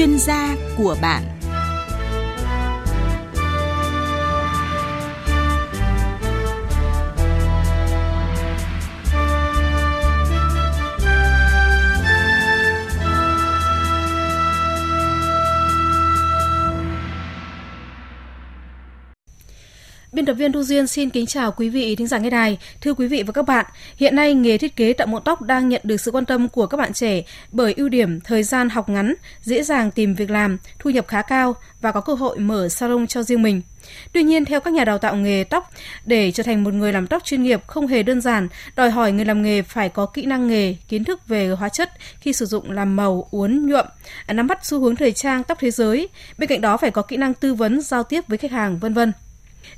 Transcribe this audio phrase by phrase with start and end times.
[0.00, 1.39] chuyên gia của bạn.
[20.20, 22.58] Biên tập viên Thu Duyên xin kính chào quý vị thính giả nghe đài.
[22.80, 23.66] Thưa quý vị và các bạn,
[23.96, 26.66] hiện nay nghề thiết kế tạo mẫu tóc đang nhận được sự quan tâm của
[26.66, 30.58] các bạn trẻ bởi ưu điểm thời gian học ngắn, dễ dàng tìm việc làm,
[30.78, 33.62] thu nhập khá cao và có cơ hội mở salon cho riêng mình.
[34.12, 35.70] Tuy nhiên, theo các nhà đào tạo nghề tóc,
[36.04, 39.12] để trở thành một người làm tóc chuyên nghiệp không hề đơn giản, đòi hỏi
[39.12, 42.46] người làm nghề phải có kỹ năng nghề, kiến thức về hóa chất khi sử
[42.46, 43.86] dụng làm màu, uốn, nhuộm,
[44.28, 46.08] nắm bắt xu hướng thời trang tóc thế giới.
[46.38, 48.94] Bên cạnh đó phải có kỹ năng tư vấn, giao tiếp với khách hàng, vân
[48.94, 49.12] vân.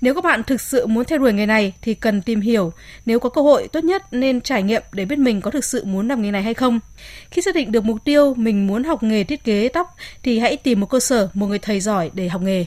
[0.00, 2.72] Nếu các bạn thực sự muốn theo đuổi nghề này thì cần tìm hiểu,
[3.06, 5.84] nếu có cơ hội tốt nhất nên trải nghiệm để biết mình có thực sự
[5.84, 6.80] muốn làm nghề này hay không.
[7.30, 10.56] Khi xác định được mục tiêu mình muốn học nghề thiết kế tóc thì hãy
[10.56, 12.66] tìm một cơ sở, một người thầy giỏi để học nghề.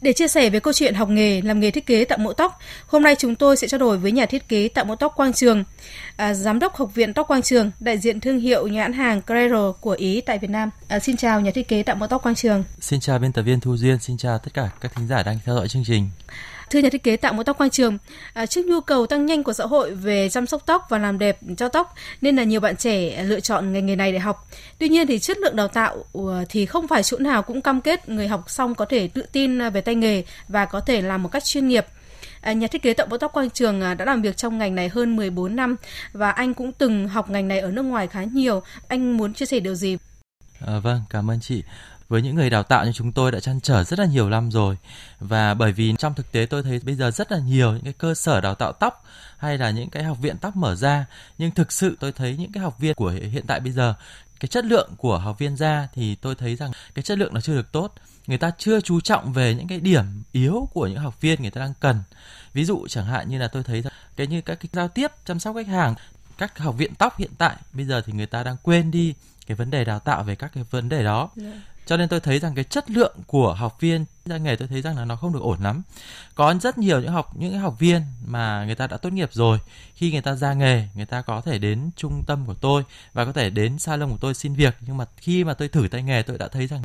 [0.00, 2.58] Để chia sẻ về câu chuyện học nghề làm nghề thiết kế tạo mẫu tóc,
[2.86, 5.32] hôm nay chúng tôi sẽ trao đổi với nhà thiết kế tạo mẫu tóc Quang
[5.32, 5.64] Trường,
[6.16, 9.72] à, giám đốc học viện tóc Quang Trường, đại diện thương hiệu nhãn hàng Crero
[9.72, 10.70] của Ý tại Việt Nam.
[10.88, 12.64] À, xin chào nhà thiết kế tạo mẫu tóc Quang Trường.
[12.80, 15.38] Xin chào biên tập viên Thu Duyên, xin chào tất cả các thính giả đang
[15.44, 16.08] theo dõi chương trình.
[16.70, 17.98] Thưa nhà thiết kế tạo mẫu tóc Quang Trường,
[18.32, 21.18] à, trước nhu cầu tăng nhanh của xã hội về chăm sóc tóc và làm
[21.18, 24.48] đẹp cho tóc nên là nhiều bạn trẻ lựa chọn ngành nghề này để học.
[24.78, 27.80] Tuy nhiên thì chất lượng đào tạo ờ, thì không phải chỗ nào cũng cam
[27.80, 31.02] kết người học xong có thể tự tin à, về tay nghề và có thể
[31.02, 31.86] làm một cách chuyên nghiệp.
[32.40, 34.74] À, nhà thiết kế tạo mẫu tóc Quang Trường à, đã làm việc trong ngành
[34.74, 35.76] này hơn 14 năm
[36.12, 38.62] và anh cũng từng học ngành này ở nước ngoài khá nhiều.
[38.88, 39.96] Anh muốn chia sẻ điều gì?
[40.66, 41.62] À, vâng, cảm ơn chị
[42.08, 44.50] với những người đào tạo như chúng tôi đã chăn trở rất là nhiều năm
[44.50, 44.76] rồi.
[45.20, 47.92] Và bởi vì trong thực tế tôi thấy bây giờ rất là nhiều những cái
[47.92, 49.04] cơ sở đào tạo tóc
[49.38, 51.06] hay là những cái học viện tóc mở ra.
[51.38, 53.94] Nhưng thực sự tôi thấy những cái học viên của hiện tại bây giờ,
[54.40, 57.40] cái chất lượng của học viên ra thì tôi thấy rằng cái chất lượng nó
[57.40, 57.94] chưa được tốt.
[58.26, 61.50] Người ta chưa chú trọng về những cái điểm yếu của những học viên người
[61.50, 62.02] ta đang cần.
[62.52, 65.12] Ví dụ chẳng hạn như là tôi thấy rằng cái như các cái giao tiếp,
[65.24, 65.94] chăm sóc khách hàng,
[66.38, 69.14] các học viện tóc hiện tại, bây giờ thì người ta đang quên đi
[69.46, 71.30] cái vấn đề đào tạo về các cái vấn đề đó.
[71.42, 71.54] Yeah.
[71.88, 74.82] Cho nên tôi thấy rằng cái chất lượng của học viên ra nghề tôi thấy
[74.82, 75.82] rằng là nó không được ổn lắm.
[76.34, 79.58] Có rất nhiều những học những học viên mà người ta đã tốt nghiệp rồi,
[79.94, 83.24] khi người ta ra nghề, người ta có thể đến trung tâm của tôi và
[83.24, 84.76] có thể đến salon của tôi xin việc.
[84.80, 86.82] Nhưng mà khi mà tôi thử tay nghề, tôi đã thấy rằng,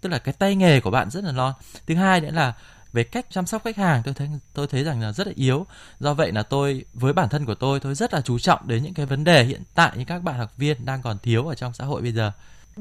[0.00, 1.52] tức là cái tay nghề của bạn rất là non.
[1.86, 2.52] Thứ hai nữa là
[2.92, 5.66] về cách chăm sóc khách hàng, tôi thấy tôi thấy rằng là rất là yếu.
[6.00, 8.82] Do vậy là tôi, với bản thân của tôi tôi rất là chú trọng đến
[8.82, 11.54] những cái vấn đề hiện tại như các bạn học viên đang còn thiếu ở
[11.54, 12.32] trong xã hội bây giờ.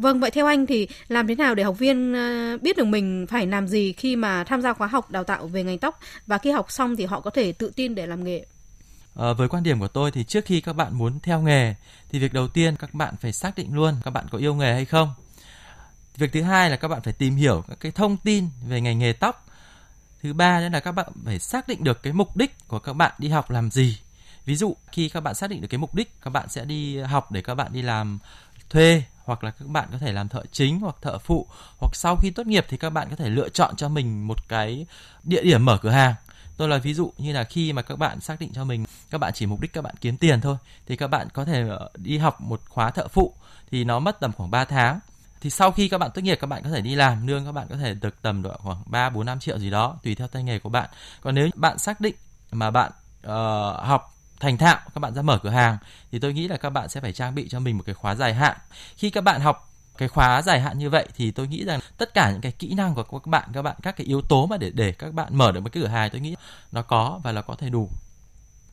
[0.01, 3.25] Vâng, vậy theo anh thì làm thế nào để học viên ờ, biết được mình
[3.29, 6.37] phải làm gì khi mà tham gia khóa học đào tạo về ngành tóc và
[6.37, 8.45] khi học xong thì họ có thể tự tin để làm nghề?
[9.15, 11.75] À, với quan điểm của tôi thì trước khi các bạn muốn theo nghề
[12.11, 14.73] thì việc đầu tiên các bạn phải xác định luôn các bạn có yêu nghề
[14.73, 15.13] hay không.
[16.17, 18.99] Việc thứ hai là các bạn phải tìm hiểu các cái thông tin về ngành
[18.99, 19.47] nghề tóc.
[20.23, 22.93] Thứ ba nữa là các bạn phải xác định được cái mục đích của các
[22.93, 23.97] bạn đi học làm gì.
[24.45, 26.97] Ví dụ khi các bạn xác định được cái mục đích các bạn sẽ đi
[26.97, 28.19] học để các bạn đi làm
[28.69, 31.47] thuê hoặc là các bạn có thể làm thợ chính hoặc thợ phụ
[31.79, 34.47] hoặc sau khi tốt nghiệp thì các bạn có thể lựa chọn cho mình một
[34.47, 34.85] cái
[35.23, 36.13] địa điểm mở cửa hàng
[36.57, 39.17] tôi là ví dụ như là khi mà các bạn xác định cho mình các
[39.17, 40.57] bạn chỉ mục đích các bạn kiếm tiền thôi
[40.87, 43.33] thì các bạn có thể ờ, đi học một khóa thợ phụ
[43.71, 44.99] thì nó mất tầm khoảng 3 tháng
[45.41, 47.51] thì sau khi các bạn tốt nghiệp các bạn có thể đi làm lương các
[47.51, 50.27] bạn có thể được tầm độ khoảng 3 4 5 triệu gì đó tùy theo
[50.27, 50.89] tay nghề của bạn.
[51.21, 52.15] Còn nếu bạn xác định
[52.51, 52.91] mà bạn
[53.27, 53.31] uh,
[53.83, 55.77] học thành thạo, các bạn ra mở cửa hàng,
[56.11, 58.15] thì tôi nghĩ là các bạn sẽ phải trang bị cho mình một cái khóa
[58.15, 58.57] dài hạn.
[58.97, 62.13] Khi các bạn học cái khóa dài hạn như vậy thì tôi nghĩ rằng tất
[62.13, 64.57] cả những cái kỹ năng của các bạn các bạn, các cái yếu tố mà
[64.57, 66.35] để để các bạn mở được một cái cửa hàng, tôi nghĩ
[66.71, 67.89] nó có và nó có thể đủ.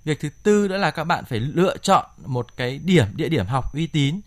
[0.04, 3.46] Việc thứ tư nữa là các bạn phải lựa chọn một cái điểm, địa điểm
[3.46, 4.20] học uy tín.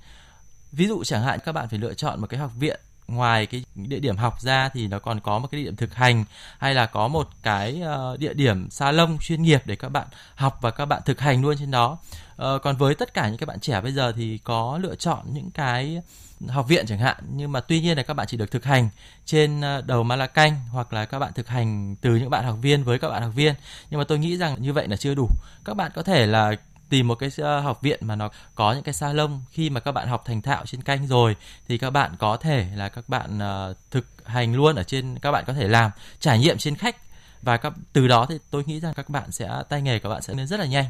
[0.72, 2.80] Ví dụ chẳng hạn các bạn phải lựa chọn một cái học viện
[3.16, 5.96] ngoài cái địa điểm học ra thì nó còn có một cái địa điểm thực
[5.96, 6.26] hành
[6.58, 7.82] hay là có một cái
[8.14, 11.42] uh, địa điểm salon chuyên nghiệp để các bạn học và các bạn thực hành
[11.42, 11.98] luôn trên đó.
[12.42, 15.26] Uh, còn với tất cả những các bạn trẻ bây giờ thì có lựa chọn
[15.34, 16.02] những cái
[16.48, 18.90] học viện chẳng hạn nhưng mà tuy nhiên là các bạn chỉ được thực hành
[19.26, 22.84] trên ờ, đầu Malacanh hoặc là các bạn thực hành từ những bạn học viên
[22.84, 23.54] với các bạn học viên.
[23.90, 25.28] Nhưng mà tôi nghĩ rằng như vậy là chưa đủ.
[25.66, 26.56] Các bạn có thể là
[26.90, 29.92] tìm một cái ờ, học viện mà nó có những cái salon khi mà các
[29.92, 31.36] bạn học thành thạo trên kênh rồi
[31.68, 33.40] thì các bạn có thể là các bạn
[33.72, 36.96] uh, thực hành luôn ở trên các bạn có thể làm trải nghiệm trên khách.
[37.42, 40.22] Và các từ đó thì tôi nghĩ rằng các bạn sẽ tay nghề của bạn
[40.22, 40.86] sẽ lên rất là nhanh.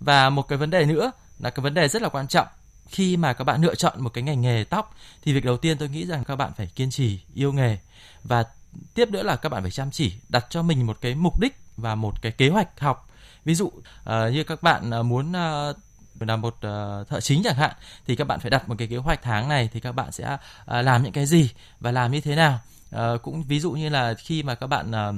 [0.00, 2.46] Và một cái vấn đề nữa là cái vấn đề rất là quan trọng
[2.88, 5.78] khi mà các bạn lựa chọn một cái ngành nghề tóc thì việc đầu tiên
[5.78, 7.78] tôi nghĩ rằng các bạn phải kiên trì yêu nghề.
[8.24, 8.44] Và
[8.94, 11.56] tiếp nữa là các bạn phải chăm chỉ đặt cho mình một cái mục đích
[11.76, 13.09] và một cái kế hoạch học
[13.44, 13.82] ví dụ uh,
[14.32, 15.74] như các bạn uh, muốn ờ,
[16.20, 17.72] uh, là một uh, thợ chính chẳng hạn
[18.06, 20.34] thì các bạn phải đặt một cái kế hoạch tháng này thì các bạn sẽ
[20.34, 21.50] uh, làm những cái gì
[21.80, 22.60] và làm như thế nào.
[22.96, 25.14] Uh, cũng ví dụ như là khi mà các bạn uh,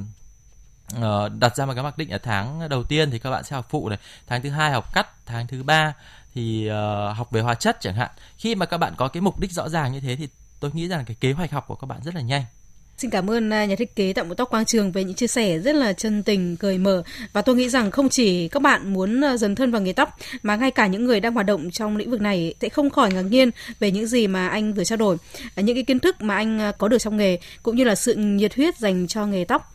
[0.98, 3.56] uh, đặt ra một cái mặc định ở tháng đầu tiên thì các bạn sẽ
[3.56, 5.94] học phụ này tháng thứ hai học cắt tháng thứ ba
[6.34, 8.10] thì uh, học về hóa chất chẳng hạn.
[8.38, 10.28] Khi mà các bạn có cái mục đích rõ ràng như thế thì
[10.60, 12.44] tôi nghĩ rằng cái kế hoạch học của các bạn rất là nhanh.
[12.98, 15.26] Xin cảm ơn à, nhà thiết kế tạo một tóc Quang Trường về những chia
[15.26, 17.02] sẻ rất là chân tình, cởi mở
[17.32, 20.18] và tôi nghĩ rằng không chỉ các bạn muốn à, dần thân vào nghề tóc
[20.42, 23.12] mà ngay cả những người đang hoạt động trong lĩnh vực này sẽ không khỏi
[23.12, 23.50] ngạc nhiên
[23.80, 25.16] về những gì mà anh vừa trao đổi,
[25.54, 28.14] à, những cái kiến thức mà anh có được trong nghề cũng như là sự
[28.14, 29.74] nhiệt huyết dành cho nghề tóc.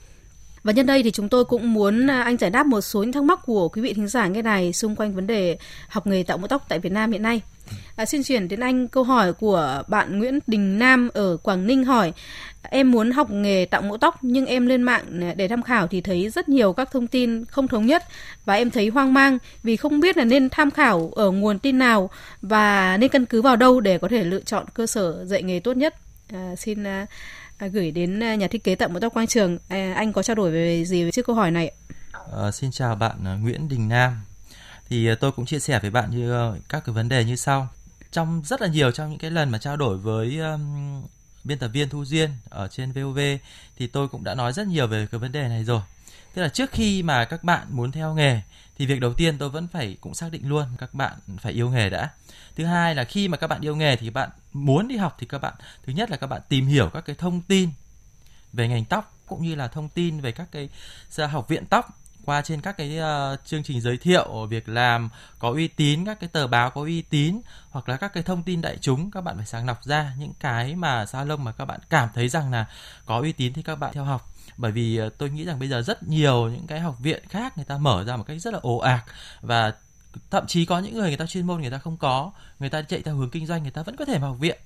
[0.63, 3.23] Và nhân đây thì chúng tôi cũng muốn anh giải đáp một số những thắc
[3.23, 6.37] mắc của quý vị thính giả nghe này xung quanh vấn đề học nghề tạo
[6.37, 7.41] mẫu tóc tại Việt Nam hiện nay.
[7.95, 11.83] À, xin chuyển đến anh câu hỏi của bạn Nguyễn Đình Nam ở Quảng Ninh
[11.83, 12.13] hỏi
[12.71, 16.01] em muốn học nghề tạo mẫu tóc nhưng em lên mạng để tham khảo thì
[16.01, 18.03] thấy rất nhiều các thông tin không thống nhất
[18.45, 21.77] và em thấy hoang mang vì không biết là nên tham khảo ở nguồn tin
[21.77, 22.09] nào
[22.41, 25.59] và nên căn cứ vào đâu để có thể lựa chọn cơ sở dạy nghề
[25.59, 25.95] tốt nhất.
[26.33, 27.05] À, xin à,
[27.57, 29.57] à, gửi đến à, nhà thiết kế tạo mẫu tóc Quang Trường.
[29.67, 31.71] À, anh có trao đổi về gì về chiếc câu hỏi này?
[32.11, 34.21] À, xin chào bạn à, Nguyễn Đình Nam
[34.89, 37.67] thì à, tôi cũng chia sẻ với bạn như các cái vấn đề như sau
[38.11, 41.03] trong rất là nhiều trong những cái lần mà trao đổi với um,
[41.47, 43.19] biên tập viên Thu Duyên ở trên VOV
[43.77, 45.81] thì tôi cũng đã nói rất nhiều về cái vấn đề này rồi.
[46.33, 48.41] Tức là trước khi mà các bạn muốn theo nghề
[48.77, 51.69] thì việc đầu tiên tôi vẫn phải cũng xác định luôn các bạn phải yêu
[51.69, 52.09] nghề đã.
[52.55, 55.27] Thứ hai là khi mà các bạn yêu nghề thì bạn muốn đi học thì
[55.27, 55.53] các bạn,
[55.85, 57.69] thứ nhất là các bạn tìm hiểu các cái thông tin
[58.53, 60.69] về ngành tóc cũng như là thông tin về các cái
[61.27, 65.09] học viện tóc qua trên các cái uh, chương trình giới thiệu việc làm
[65.39, 68.43] có uy tín các cái tờ báo có uy tín hoặc là các cái thông
[68.43, 71.65] tin đại chúng các bạn phải sàng lọc ra những cái mà salon mà các
[71.65, 72.65] bạn cảm thấy rằng là
[73.05, 74.33] có uy tín thì các bạn theo học.
[74.57, 77.57] Bởi vì uh, tôi nghĩ rằng bây giờ rất nhiều những cái học viện khác
[77.57, 79.03] người ta mở ra một cách rất là ồ ạt
[79.41, 79.73] và
[80.31, 82.81] thậm chí có những người người ta chuyên môn người ta không có người ta
[82.81, 84.57] chạy theo hướng kinh doanh người ta vẫn có thể vào học viện.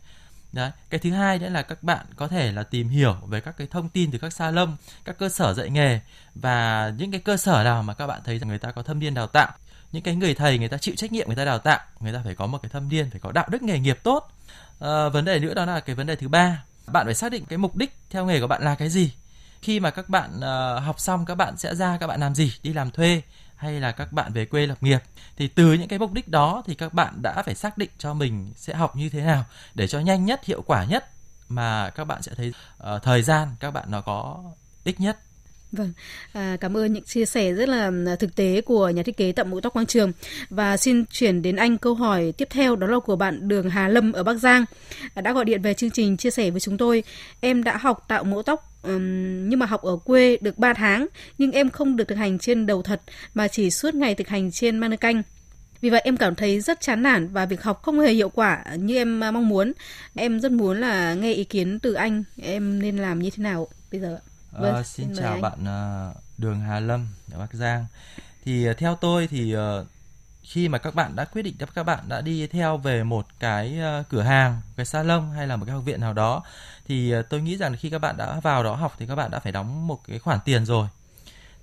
[0.52, 0.72] Đấy.
[0.90, 3.68] Cái thứ hai nữa là các bạn có thể là tìm hiểu về các cái
[3.68, 4.76] thông tin từ các salon,
[5.06, 6.00] các cơ sở dạy nghề
[6.36, 9.00] và những cái cơ sở nào mà các bạn thấy rằng người ta có thâm
[9.00, 9.52] niên đào tạo.
[9.92, 12.22] Những cái người thầy người ta chịu trách nhiệm người ta đào tạo, người ta
[12.24, 14.32] phải có một cái thâm niên, phải có đạo đức nghề nghiệp tốt.
[14.80, 17.46] À, vấn đề nữa đó là cái vấn đề thứ ba, bạn phải xác định
[17.46, 19.14] cái mục đích theo nghề của bạn là cái gì.
[19.62, 22.54] Khi mà các bạn uh, học xong các bạn sẽ ra các bạn làm gì?
[22.64, 23.22] Đi làm thuê
[23.62, 25.00] hay là các bạn về quê lập nghiệp
[25.38, 28.14] thì từ những cái mục đích đó thì các bạn đã phải xác định cho
[28.14, 31.06] mình sẽ học như thế nào để cho nhanh nhất hiệu quả nhất
[31.50, 32.54] mà các bạn sẽ thấy
[32.84, 34.44] uh, thời gian các bạn nó có
[34.84, 35.18] ích nhất
[35.72, 35.94] Vâng,
[36.34, 39.32] à, cảm ơn những chia sẻ rất là à, thực tế của nhà thiết kế
[39.32, 40.12] Tạm mũ tóc Quang Trường
[40.50, 43.88] và xin chuyển đến anh câu hỏi tiếp theo đó là của bạn Đường Hà
[43.88, 44.66] Lâm ở Bắc Giang
[45.14, 47.04] à, đã gọi điện về chương trình chia sẻ với chúng tôi.
[47.40, 51.08] Em đã học tạo mũ tóc um, nhưng mà học ở quê được 3 tháng
[51.38, 53.02] nhưng em không được thực hành trên đầu thật
[53.34, 55.22] mà chỉ suốt ngày thực hành trên mannequin.
[55.82, 58.64] Vì vậy em cảm thấy rất chán nản và việc học không hề hiệu quả
[58.76, 59.74] như em mong muốn.
[60.16, 63.68] Em rất muốn là nghe ý kiến từ anh em nên làm như thế nào
[63.92, 64.20] bây giờ.
[64.52, 65.42] Vâng, uh, xin, chào anh.
[65.42, 65.60] bạn
[66.10, 67.86] uh, Đường Hà Lâm ở Bắc Giang.
[68.46, 69.88] Thì uh, theo tôi thì uh,
[70.44, 73.80] khi mà các bạn đã quyết định các bạn đã đi theo về một cái
[74.10, 76.44] cửa hàng, cái salon hay là một cái học viện nào đó
[76.92, 79.32] thì ờ, tôi nghĩ rằng khi các bạn đã vào đó học thì các bạn
[79.32, 80.88] đã phải đóng một cái khoản tiền rồi.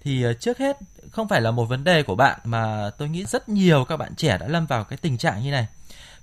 [0.00, 0.76] Thì ờ, trước hết
[1.10, 4.14] không phải là một vấn đề của bạn mà tôi nghĩ rất nhiều các bạn
[4.14, 5.66] trẻ đã lâm vào cái tình trạng như này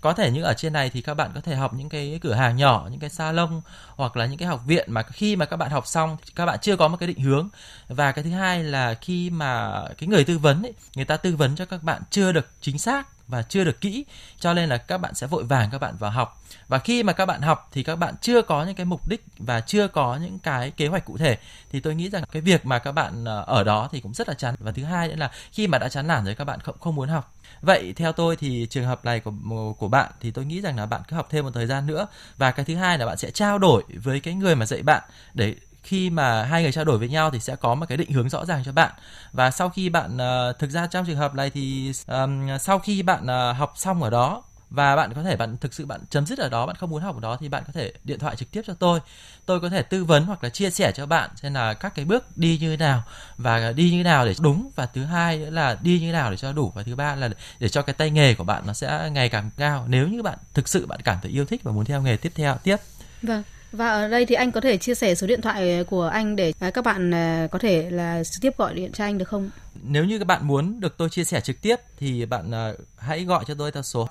[0.06, 2.34] có thể như ở trên này thì các bạn có thể học những cái cửa
[2.34, 3.62] hàng nhỏ những cái salon
[3.96, 6.60] hoặc là những cái học viện mà khi mà các bạn học xong các bạn
[6.62, 7.50] chưa có một cái định hướng.
[7.88, 11.36] Và cái thứ hai là khi mà cái người tư vấn ấy, người ta tư
[11.36, 14.06] vấn cho các bạn chưa được chính xác và chưa được kỹ
[14.40, 16.44] cho nên là các bạn sẽ vội vàng các bạn vào học.
[16.68, 19.24] Và khi mà các bạn học thì các bạn chưa có những cái mục đích
[19.38, 21.38] và chưa có những cái kế hoạch cụ thể
[21.72, 24.28] thì tôi nghĩ rằng cái việc mà các bạn ờ, ở đó thì cũng rất
[24.28, 24.56] là chán.
[24.60, 26.96] Và thứ hai nữa là khi mà đã chán nản rồi các bạn không không
[26.96, 29.32] muốn học vậy theo tôi thì trường hợp này của
[29.78, 32.08] của bạn thì tôi nghĩ rằng là bạn cứ học thêm một thời gian nữa.
[32.38, 35.04] Và cái thứ hai là bạn sẽ trao đổi với cái người mà dạy bạn
[35.34, 38.12] để khi mà hai người trao đổi với nhau thì sẽ có một cái định
[38.12, 38.92] hướng rõ ràng cho bạn.
[39.32, 43.04] Và sau khi bạn uh, thực ra trong trường hợp này thì um, sau khi
[43.04, 46.26] bạn uh, học xong ở đó và bạn có thể bạn thực sự bạn chấm
[46.26, 48.36] dứt ở đó bạn không muốn học ở đó thì bạn có thể điện thoại
[48.36, 49.00] trực tiếp cho tôi.
[49.46, 52.06] Tôi có thể tư vấn hoặc là chia sẻ cho bạn xem là các cái
[52.06, 53.04] bước đi như nào
[53.38, 54.70] và đi như nào để đúng.
[54.76, 56.72] Và thứ hai nữa là đi như nào để cho đủ.
[56.76, 57.30] Và thứ ba là
[57.60, 59.86] để cho cái tay nghề của bạn nó sẽ ngày càng cao.
[59.88, 62.32] Nếu như bạn thực sự bạn cảm thấy yêu thích và muốn theo nghề tiếp
[62.36, 62.78] theo tiếp.
[63.22, 63.44] Vâng.
[63.72, 66.54] Và ở đây thì anh có thể chia sẻ số điện thoại của anh để
[66.60, 69.50] à, các bạn à, có thể là trực tiếp gọi điện cho anh được không?
[69.84, 73.24] Nếu như các bạn muốn được tôi chia sẻ trực tiếp thì bạn à, hãy
[73.26, 74.10] gọi cho tôi theo số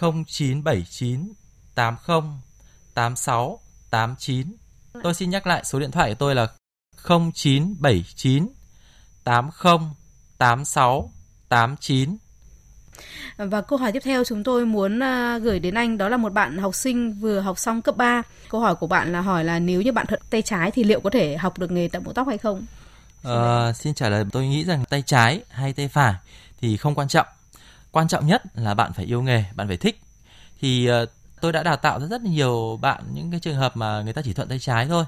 [0.00, 1.32] 0979
[1.74, 2.20] 80
[2.94, 4.56] 86 89.
[5.02, 6.46] Tôi xin nhắc lại số điện thoại của tôi là
[7.08, 8.48] 0979
[9.24, 9.78] 80
[10.38, 11.10] 86
[11.48, 12.16] 89.
[13.36, 16.32] Và câu hỏi tiếp theo chúng tôi muốn à, gửi đến anh đó là một
[16.32, 18.22] bạn học sinh vừa học xong cấp 3.
[18.48, 21.00] Câu hỏi của bạn là hỏi là nếu như bạn thuận tay trái thì liệu
[21.00, 22.66] có thể học được nghề tạo mẫu tóc hay không?
[23.28, 26.14] Uh, xin trả lời tôi nghĩ rằng tay trái hay tay phải
[26.60, 27.26] thì không quan trọng.
[27.92, 30.00] Quan trọng nhất là bạn phải yêu nghề, bạn phải thích.
[30.60, 31.06] Thì ờ,
[31.40, 34.32] tôi đã đào tạo rất nhiều bạn những cái trường hợp mà người ta chỉ
[34.32, 35.04] thuận tay trái thôi.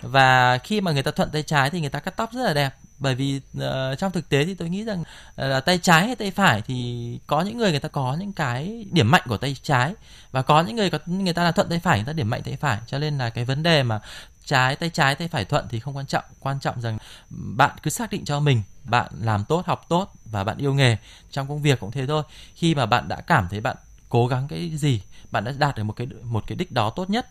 [0.00, 2.54] Và khi mà người ta thuận tay trái thì người ta cắt tóc rất là
[2.54, 2.74] đẹp.
[2.98, 5.04] Bởi vì uh, trong thực tế thì tôi nghĩ rằng
[5.36, 8.16] ờ, là uh, tay trái hay tay phải thì có những người người ta có
[8.20, 9.94] những cái điểm mạnh của tay trái
[10.32, 12.42] và có những người có người ta là thuận tay phải người ta điểm mạnh
[12.42, 12.78] tay phải.
[12.86, 14.00] Cho nên là cái vấn đề mà
[14.44, 16.24] trái tay trái tay phải thuận thì không quan trọng.
[16.40, 16.98] Quan trọng rằng
[17.30, 20.96] bạn cứ xác định cho mình bạn làm tốt học tốt và bạn yêu nghề
[21.30, 22.22] trong công việc cũng thế thôi
[22.54, 23.76] khi mà bạn đã cảm thấy bạn
[24.08, 25.00] cố gắng cái gì
[25.30, 27.26] bạn đã đạt được một cái một cái đích đó tốt nhất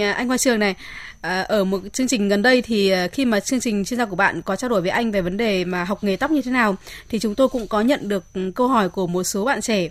[0.00, 0.74] à, anh Quang Trường này,
[1.20, 4.04] à, ở một chương trình gần đây thì à, khi mà chương trình chuyên gia
[4.04, 6.42] của bạn có trao đổi với anh về vấn đề mà học nghề tóc như
[6.42, 6.76] thế nào,
[7.08, 9.88] thì chúng tôi cũng có nhận được câu hỏi của một số bạn trẻ.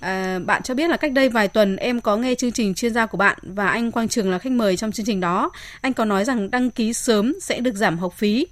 [0.00, 2.94] À, bạn cho biết là cách đây vài tuần em có nghe chương trình chuyên
[2.94, 5.50] gia của bạn và anh Quang Trường là khách mời trong chương trình đó.
[5.80, 8.46] Anh có nói rằng đăng ký sớm sẽ được giảm học phí.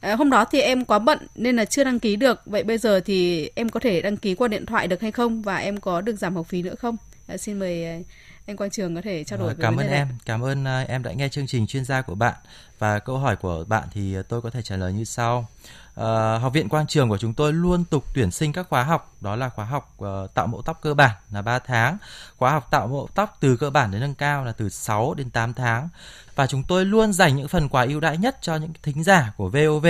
[0.00, 2.40] À, hôm đó thì em quá bận nên là chưa đăng ký được.
[2.46, 5.42] Vậy bây giờ thì em có thể đăng ký qua điện thoại được hay không
[5.42, 6.96] và em có được giảm học phí nữa không?
[7.30, 8.04] À, xin mời
[8.46, 9.54] anh Quang Trường có thể trao đổi.
[9.60, 12.34] Cảm ơn em, cảm ơn em đã nghe chương trình chuyên gia của bạn
[12.78, 15.48] và câu hỏi của bạn thì tôi có thể trả lời như sau.
[15.90, 16.06] Uh,
[16.42, 19.36] học viện Quang Trường của chúng tôi luôn tục tuyển sinh các khóa học đó
[19.36, 21.96] là khóa học uh, tạo mẫu tóc cơ bản là 3 tháng,
[22.36, 25.30] khóa học tạo mẫu tóc từ cơ bản đến nâng cao là từ 6 đến
[25.30, 25.88] 8 tháng
[26.34, 29.32] và chúng tôi luôn dành những phần quà ưu đãi nhất cho những thính giả
[29.36, 29.86] của VOV.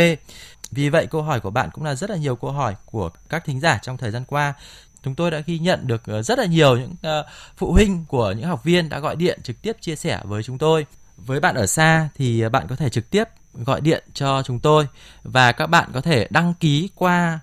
[0.70, 3.44] Vì vậy câu hỏi của bạn cũng là rất là nhiều câu hỏi của các
[3.44, 4.54] thính giả trong thời gian qua
[5.02, 7.26] chúng tôi đã ghi nhận được ờ, rất là nhiều những ờ,
[7.56, 10.58] phụ huynh của những học viên đã gọi điện trực tiếp chia sẻ với chúng
[10.58, 10.86] tôi.
[11.16, 14.60] Với bạn ở xa thì ờ, bạn có thể trực tiếp gọi điện cho chúng
[14.60, 14.86] tôi
[15.22, 17.40] và các bạn có thể đăng ký qua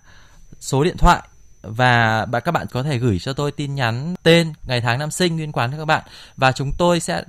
[0.60, 1.24] số điện thoại
[1.62, 5.38] và các bạn có thể gửi cho tôi tin nhắn tên, ngày tháng năm sinh
[5.38, 6.04] liên quan cho các bạn
[6.36, 7.24] và chúng tôi sẽ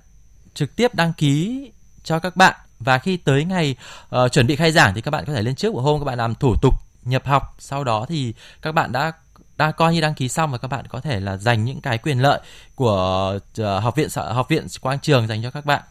[0.55, 1.71] trực tiếp đăng ký
[2.05, 3.77] cho các bạn và khi tới ngày
[4.17, 6.05] uh, chuẩn bị khai giảng thì các bạn có thể lên trước một hôm các
[6.05, 9.13] bạn làm thủ tục nhập học sau đó thì các bạn đã
[9.59, 11.99] đã coi như đăng ký xong và các bạn có thể là dành những cái
[11.99, 12.41] quyền lợi
[12.75, 15.83] của ờ, học viện học viện quang trường dành cho các bạn.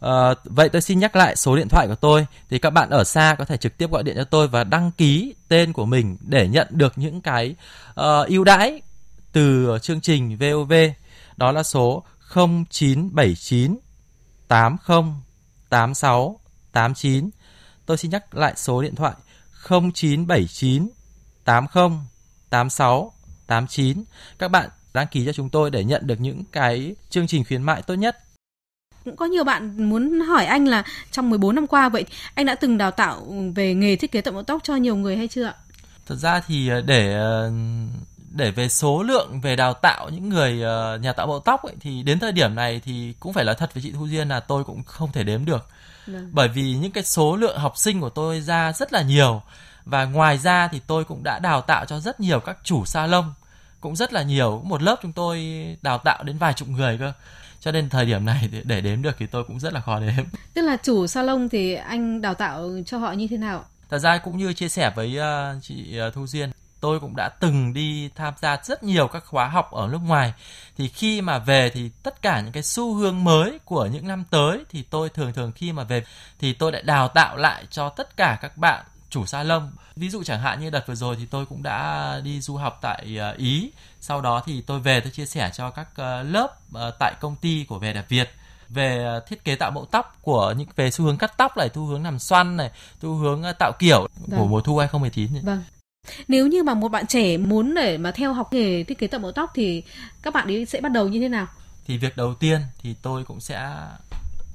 [0.00, 2.26] À, vậy tôi xin nhắc lại số điện thoại của tôi.
[2.50, 4.90] Thì các bạn ở xa có thể trực tiếp gọi điện cho tôi và đăng
[4.90, 7.54] ký tên của mình để nhận được những cái
[8.00, 8.82] uh, ưu đãi
[9.32, 10.72] từ chương trình VOV
[11.36, 12.02] đó là số
[12.34, 13.78] 0979
[14.48, 15.02] 80
[15.68, 16.40] 86
[16.72, 17.30] 89
[17.86, 19.14] tôi xin nhắc lại số điện thoại
[19.68, 20.88] 0979
[21.44, 21.88] 80
[22.50, 23.12] 86
[23.46, 24.04] 89.
[24.38, 27.62] Các bạn đăng ký cho chúng tôi để nhận được những cái chương trình khuyến
[27.62, 28.18] mại tốt nhất.
[29.04, 32.54] Cũng có nhiều bạn muốn hỏi anh là trong 14 năm qua vậy anh đã
[32.54, 35.44] từng đào tạo về nghề thiết kế tạo mẫu tóc cho nhiều người hay chưa
[35.44, 35.54] ạ?
[36.06, 37.50] Thật ra thì ờ, để ờ,
[38.30, 41.74] để về số lượng về đào tạo những người ờ, nhà tạo mẫu tóc ấy,
[41.80, 44.40] thì đến thời điểm này thì cũng phải là thật với chị Thu Diên là
[44.40, 45.68] tôi cũng không thể đếm được.
[46.06, 46.28] Vâng.
[46.32, 49.42] Bởi vì những cái số lượng học sinh của tôi ra rất là nhiều
[49.86, 53.32] và ngoài ra thì tôi cũng đã đào tạo cho rất nhiều các chủ salon.
[53.80, 57.12] Cũng rất là nhiều một lớp chúng tôi đào tạo đến vài chục người cơ.
[57.60, 60.24] Cho nên thời điểm này để đếm được thì tôi cũng rất là khó đếm.
[60.54, 63.64] Tức là chủ salon thì anh đào tạo cho họ như thế nào?
[63.90, 66.50] Thật ra cũng như chia sẻ với uh, chị uh, thu duyên
[66.80, 70.32] tôi cũng đã từng đi tham gia rất nhiều các khóa học ở nước ngoài.
[70.78, 74.24] Thì khi mà về thì tất cả những cái xu hướng mới của những năm
[74.30, 76.04] tới thì tôi thường thường khi mà về
[76.38, 80.22] thì tôi lại đào tạo lại cho tất cả các bạn chủ salon ví dụ
[80.22, 83.34] chẳng hạn như đợt vừa rồi thì tôi cũng đã đi du học tại ờ,
[83.38, 83.70] ý
[84.00, 87.36] sau đó thì tôi về tôi chia sẻ cho các ờ, lớp ờ, tại công
[87.36, 88.30] ty của vẻ đẹp việt
[88.68, 91.84] về thiết kế tạo mẫu tóc của những về xu hướng cắt tóc này, xu
[91.84, 92.70] hướng làm xoăn này,
[93.02, 94.40] xu hướng tạo kiểu vâng.
[94.40, 95.42] của mùa thu 2019 này.
[95.44, 95.62] Vâng.
[96.28, 99.20] Nếu như mà một bạn trẻ muốn để mà theo học nghề thiết kế tạo
[99.20, 99.82] mẫu tóc thì
[100.22, 101.46] các bạn ấy sẽ bắt đầu như thế nào?
[101.86, 103.70] Thì việc đầu tiên thì tôi cũng sẽ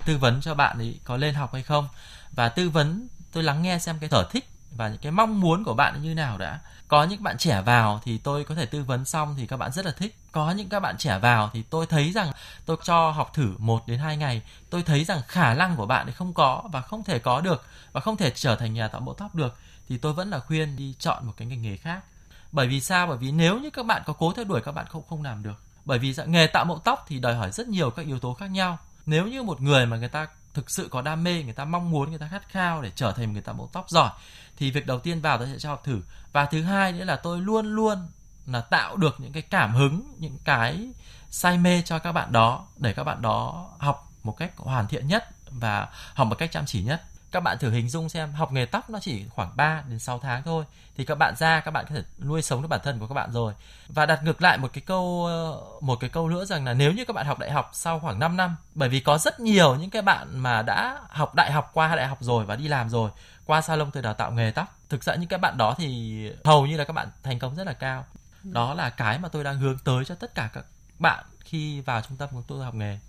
[0.06, 1.88] tư vấn cho bạn ấy có lên học hay không
[2.32, 5.64] và tư vấn tôi lắng nghe xem cái sở thích và những cái mong muốn
[5.64, 6.60] của bạn như nào đã.
[6.88, 9.72] Có những bạn trẻ vào thì tôi có thể tư vấn xong thì các bạn
[9.72, 10.16] rất là thích.
[10.32, 12.32] Có những các bạn trẻ vào thì tôi thấy rằng
[12.66, 16.08] tôi cho học thử một đến hai ngày, tôi thấy rằng khả năng của bạn
[16.08, 19.02] ấy không có và không thể có được và không thể trở thành nhà tạo
[19.02, 19.58] mẫu tóc được,
[19.90, 22.04] thì tôi vẫn là khuyên đi chọn một cái ngành nghề khác.
[22.52, 23.08] Bởi vì sao?
[23.08, 25.44] Bởi vì nếu như các bạn có cố theo đuổi, các bạn không không làm
[25.44, 25.62] được.
[25.86, 28.34] Bởi vì dạng nghề tạo mẫu tóc thì đòi hỏi rất nhiều các yếu tố
[28.34, 28.78] khác nhau.
[29.06, 31.92] Nếu như một người mà người ta thực sự có đam mê, người ta mong
[31.92, 34.12] muốn, người ta khát khao để trở thành một người tạo mẫu tóc giỏi,
[34.58, 36.02] thì việc đầu tiên vào tôi sẽ cho học thử.
[36.32, 38.08] Và thứ hai nữa là tôi luôn luôn
[38.46, 40.90] là tạo được những cái cảm hứng, những cái
[41.30, 45.08] say mê cho các bạn đó, để các bạn đó học một cách hoàn thiện
[45.08, 48.52] nhất và học một cách chăm chỉ nhất các bạn thử hình dung xem, học
[48.52, 50.66] nghề tóc nó chỉ khoảng 3 đến 6 tháng thôi,
[50.98, 53.14] thì các bạn ra, các bạn có thể nuôi sống được bản thân của các
[53.14, 53.54] bạn rồi.
[53.88, 56.92] Và đặt ngược lại một cái câu ờ, một cái câu nữa rằng là nếu
[56.92, 59.76] như các bạn học đại học sau khoảng 5 năm, bởi vì có rất nhiều
[59.76, 62.90] những cái bạn mà đã học đại học qua đại học rồi và đi làm
[62.90, 63.12] rồi,
[63.46, 66.66] qua salon tôi đào tạo nghề tóc, thực sự những cái bạn đó thì hầu
[66.66, 68.06] như là các bạn thành công rất là cao.
[68.44, 70.66] Đó là cái mà tôi đang hướng tới cho tất cả các
[71.00, 73.00] bạn khi vào trung tâm của tôi học nghề.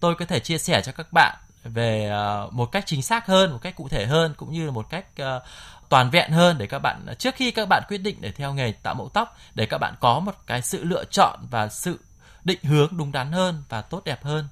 [0.00, 1.36] Tôi có thể chia sẻ cho các bạn
[1.74, 2.12] về
[2.46, 4.90] uh, một cách chính xác hơn một cách cụ thể hơn cũng như là một
[4.90, 5.42] cách uh,
[5.88, 8.72] toàn vẹn hơn để các bạn trước khi các bạn quyết định để theo nghề
[8.72, 11.98] tạo mẫu tóc để các bạn có một cái sự lựa chọn và sự
[12.44, 14.48] định hướng đúng đắn hơn và tốt đẹp hơn.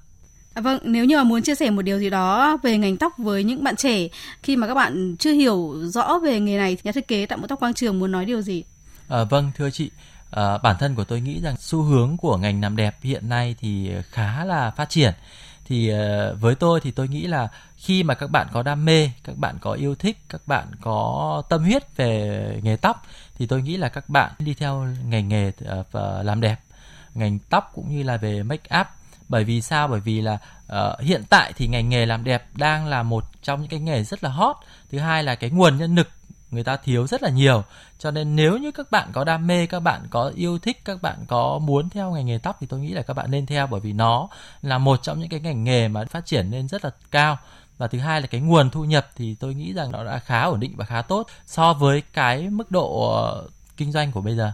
[0.53, 3.13] À, vâng, nếu như mà muốn chia sẻ một điều gì đó về ngành tóc
[3.17, 4.07] với những bạn trẻ
[4.43, 7.47] khi mà các bạn chưa hiểu rõ về nghề này, nhà thiết kế tạo mẫu
[7.47, 8.63] tóc Quang Trường muốn nói điều gì?
[9.09, 9.91] À, vâng, thưa chị,
[10.31, 13.55] à, bản thân của tôi nghĩ rằng xu hướng của ngành làm đẹp hiện nay
[13.59, 15.13] thì khá là phát triển
[15.67, 17.47] thì ờ, với tôi thì tôi nghĩ là
[17.77, 21.41] khi mà các bạn có đam mê các bạn có yêu thích các bạn có
[21.49, 23.03] tâm huyết về nghề tóc
[23.37, 26.55] thì tôi nghĩ là các bạn đi theo ngành nghề ờ, và làm đẹp.
[27.13, 28.87] Ngành tóc cũng như là về make up.
[29.29, 29.87] Bởi vì sao?
[29.87, 30.37] Bởi vì là
[30.73, 34.03] uh, hiện tại thì ngành nghề làm đẹp đang là một trong những cái nghề
[34.03, 34.55] rất là hot.
[34.91, 36.09] Thứ hai là cái nguồn nhân lực
[36.51, 37.63] người ta thiếu rất là nhiều
[37.99, 41.01] cho nên nếu như các bạn có đam mê, các bạn có yêu thích, các
[41.01, 43.67] bạn có muốn theo ngành nghề tóc thì tôi nghĩ là các bạn nên theo,
[43.67, 44.29] bởi vì nó
[44.61, 47.37] là một trong những cái ngành nghề mà phát triển lên rất là cao.
[47.77, 50.43] Và thứ hai là cái nguồn thu nhập thì tôi nghĩ rằng nó đã khá
[50.43, 54.35] ổn định và khá tốt so với cái mức độ ờ, kinh doanh của bây
[54.35, 54.51] giờ.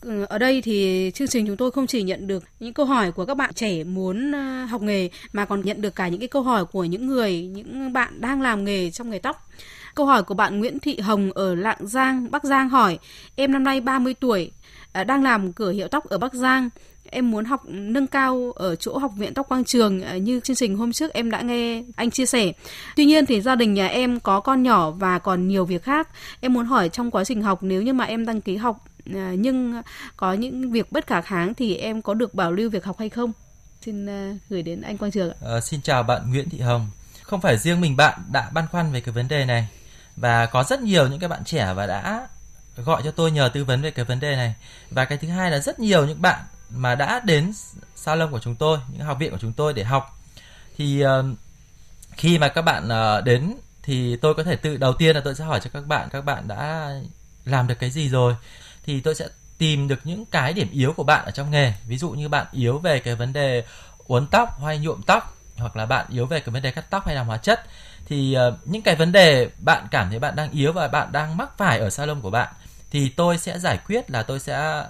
[0.00, 3.12] Ừ, ở đây thì chương trình chúng tôi không chỉ nhận được những câu hỏi
[3.12, 6.28] của các bạn trẻ muốn ờ, học nghề mà còn nhận được cả những cái
[6.28, 9.48] câu hỏi của những người, những bạn đang làm nghề trong nghề tóc.
[9.94, 12.98] Câu hỏi của bạn Nguyễn Thị Hồng ở Lạng Giang, Bắc Giang hỏi:
[13.36, 14.50] Em năm nay 30 tuổi,
[14.92, 16.68] à, đang làm cửa hiệu tóc ở Bắc Giang.
[17.10, 20.56] Em muốn học nâng cao ở chỗ học viện tóc Quang Trường à, như chương
[20.56, 22.52] trình hôm trước em đã nghe anh chia sẻ.
[22.96, 26.08] Tuy nhiên thì gia đình nhà em có con nhỏ và còn nhiều việc khác.
[26.40, 28.84] Em muốn hỏi trong quá trình học nếu như mà em đăng ký học
[29.14, 29.82] à, nhưng
[30.16, 33.08] có những việc bất khả kháng thì em có được bảo lưu việc học hay
[33.08, 33.32] không?
[33.80, 34.06] Xin
[34.48, 35.36] gửi đến anh Quang Trường ạ.
[35.44, 36.90] À, xin chào bạn Nguyễn Thị Hồng.
[37.22, 39.68] Không phải riêng mình bạn đã băn khoăn về cái vấn đề này
[40.16, 42.28] và có rất nhiều những cái bạn trẻ và đã
[42.76, 44.54] gọi cho tôi nhờ tư vấn về cái vấn đề này.
[44.90, 47.52] Và cái thứ hai là rất nhiều những bạn mà đã đến
[47.96, 50.20] salon của chúng tôi những học viện của chúng tôi để học.
[50.78, 51.10] Thì uh,
[52.12, 55.34] khi mà các bạn uh, đến thì tôi có thể tự đầu tiên là tôi
[55.34, 56.90] sẽ hỏi cho các bạn các bạn đã
[57.44, 58.36] làm được cái gì rồi?
[58.86, 61.72] Thì tôi sẽ tìm được những cái điểm yếu của bạn ở trong nghề.
[61.86, 63.64] Ví dụ như bạn yếu về cái vấn đề
[64.06, 67.06] uốn tóc hay nhuộm tóc hoặc là bạn yếu về cái vấn đề cắt tóc
[67.06, 67.66] hay làm hóa chất
[68.06, 71.36] thì uh, những cái vấn đề bạn cảm thấy bạn đang yếu và bạn đang
[71.36, 72.54] mắc phải ở salon của bạn
[72.90, 74.84] thì tôi sẽ giải quyết là tôi sẽ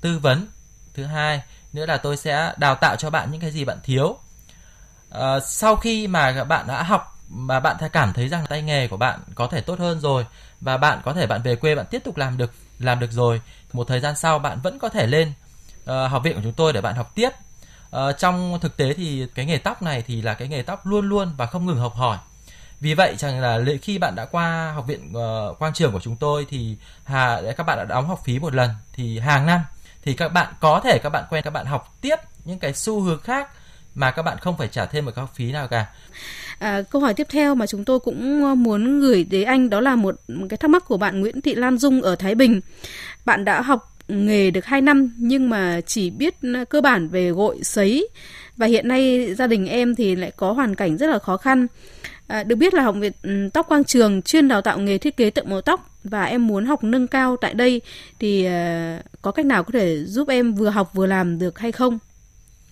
[0.00, 0.46] tư vấn.
[0.94, 4.18] Thứ hai nữa là tôi sẽ đào tạo cho bạn những cái gì bạn thiếu.
[5.18, 8.96] Uh, sau khi mà bạn đã học mà bạn cảm thấy rằng tay nghề của
[8.96, 10.26] bạn có thể tốt hơn rồi
[10.60, 13.40] và bạn có thể bạn về quê bạn tiếp tục làm được làm được rồi
[13.72, 15.32] một thời gian sau bạn vẫn có thể lên
[15.82, 17.30] uh, học viện của chúng tôi để bạn học tiếp.
[17.96, 21.08] Uh, trong thực tế thì cái nghề tóc này thì là cái nghề tóc luôn
[21.08, 22.18] luôn và không ngừng học hỏi
[22.80, 26.16] vì vậy chẳng là khi bạn đã qua học viện uh, quang trường của chúng
[26.16, 29.60] tôi thì hà các bạn đã đóng học phí một lần thì hàng năm
[30.02, 33.00] thì các bạn có thể các bạn quen các bạn học tiếp những cái xu
[33.00, 33.48] hướng khác
[33.96, 35.86] mà các bạn không phải trả thêm một cái học phí nào cả.
[36.58, 39.80] À, câu hỏi tiếp theo mà chúng tôi cũng ờ, muốn gửi đến anh đó
[39.80, 42.60] là một, một cái thắc mắc của bạn Nguyễn Thị Lan Dung ở Thái Bình.
[43.24, 47.30] Bạn đã học nghề được 2 năm nhưng mà chỉ biết ờ, cơ bản về
[47.30, 48.08] gội sấy
[48.56, 51.66] và hiện nay gia đình em thì lại có hoàn cảnh rất là khó khăn.
[52.26, 55.16] À, được biết là Học viện ừ, Tóc Quang Trường chuyên đào tạo nghề thiết
[55.16, 57.80] kế tượng màu tóc và em muốn học nâng cao tại đây
[58.18, 61.72] thì uh, có cách nào có thể giúp em vừa học vừa làm được hay
[61.72, 61.98] không?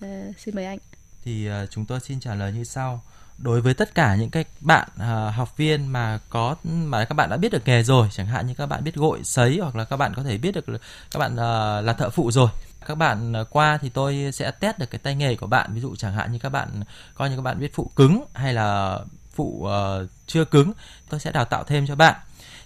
[0.05, 0.77] Uh, xin mời anh.
[1.23, 3.01] Thì uh, chúng tôi xin trả lời như sau.
[3.37, 7.29] Đối với tất cả những cái bạn uh, học viên mà có mà các bạn
[7.29, 9.83] đã biết được nghề rồi, chẳng hạn như các bạn biết gội, sấy hoặc là
[9.83, 10.65] các bạn có thể biết được
[11.11, 12.49] các bạn uh, là thợ phụ rồi
[12.87, 15.95] các bạn qua thì tôi sẽ test được cái tay nghề của bạn ví dụ
[15.95, 16.69] chẳng hạn như các bạn
[17.15, 18.99] coi như các bạn biết phụ cứng hay là
[19.35, 20.71] phụ uh, chưa cứng
[21.09, 22.15] tôi sẽ đào tạo thêm cho bạn.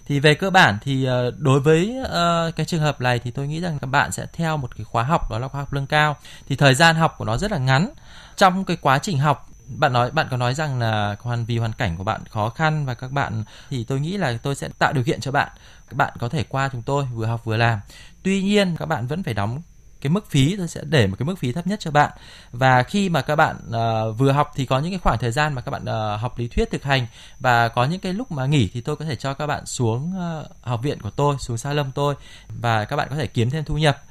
[0.06, 3.48] Thì về cơ bản thì uh, đối với uh, cái trường hợp này thì tôi
[3.48, 5.86] nghĩ rằng các bạn sẽ theo một cái khóa học đó là khóa học lương
[5.86, 6.16] cao.
[6.48, 7.90] Thì thời gian học của nó rất là ngắn.
[8.36, 11.72] Trong cái quá trình học bạn nói bạn có nói rằng là hoàn vì hoàn
[11.72, 14.92] cảnh của bạn khó khăn và các bạn thì tôi nghĩ là tôi sẽ tạo
[14.92, 15.48] điều kiện cho bạn.
[15.88, 17.80] Các bạn có thể qua chúng tôi vừa học vừa làm.
[18.22, 19.62] Tuy nhiên các bạn vẫn phải đóng
[20.00, 22.12] cái mức phí tôi sẽ để một cái mức phí thấp nhất cho bạn.
[22.52, 25.54] Và khi mà các bạn uh, vừa học thì có những cái khoảng thời gian
[25.54, 27.06] mà các bạn uh, học lý thuyết thực hành.
[27.40, 30.12] Và có những cái lúc mà nghỉ thì tôi có thể cho các bạn xuống
[30.40, 32.14] uh, học viện của tôi xuống salon tôi.
[32.48, 34.02] Và các bạn có thể kiếm thêm thu nhập.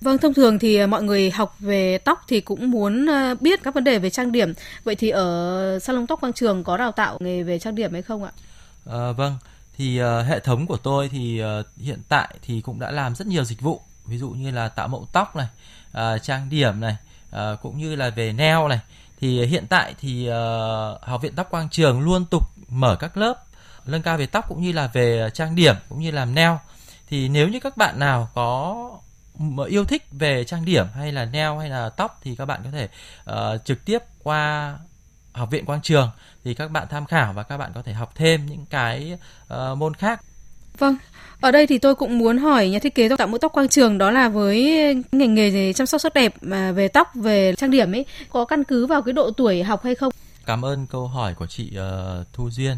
[0.00, 3.06] Vâng, thông thường thì mọi người học về tóc thì cũng muốn
[3.40, 4.52] biết các vấn đề về trang điểm.
[4.84, 8.02] Vậy thì ở salon tóc Quang Trường có đào tạo nghề về trang điểm hay
[8.02, 8.30] không ạ?
[8.86, 9.36] À, vâng,
[9.78, 13.26] thì uh, hệ thống của tôi thì uh, hiện tại thì cũng đã làm rất
[13.26, 13.80] nhiều dịch vụ
[14.12, 15.46] ví dụ như là tạo mẫu tóc này
[15.98, 16.96] uh, trang điểm này
[17.36, 18.80] uh, cũng như là về nail này.
[19.20, 23.44] Thì hiện tại thì uh, học viện tóc quang trường luôn tục mở các lớp
[23.86, 26.52] nâng cao về tóc cũng như là về trang điểm cũng như làm nail.
[27.08, 28.76] Thì nếu như các bạn nào có
[29.68, 32.70] yêu thích về trang điểm hay là nail hay là tóc thì các bạn có
[32.70, 32.88] thể
[33.30, 34.74] uh, trực tiếp qua
[35.32, 36.10] học viện quang trường
[36.44, 39.18] thì các bạn tham khảo và các bạn có thể học thêm những cái
[39.54, 40.20] uh, môn khác.
[40.78, 40.96] Vâng,
[41.40, 43.98] ở đây thì tôi cũng muốn hỏi nhà thiết kế tạo mẫu tóc quang trường
[43.98, 44.72] đó là với
[45.12, 48.44] ngành nghề về chăm sóc sắc đẹp mà về tóc, về trang điểm ấy có
[48.44, 50.12] căn cứ vào cái độ tuổi học hay không?
[50.46, 52.76] Cảm ơn câu hỏi của chị uh, Thu Duyên.